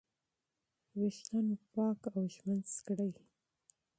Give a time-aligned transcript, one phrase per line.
[0.99, 3.11] ویښتان مو پاک او ږمنځ کړئ.